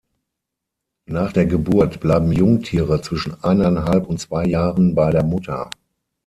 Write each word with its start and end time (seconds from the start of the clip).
Nach 1.05 1.31
der 1.31 1.45
Geburt 1.45 1.99
bleiben 1.99 2.31
Jungtiere 2.31 3.03
zwischen 3.03 3.43
eineinhalb 3.43 4.07
und 4.07 4.19
zwei 4.19 4.47
Jahren 4.47 4.95
bei 4.95 5.11
der 5.11 5.21
Mutter. 5.21 5.69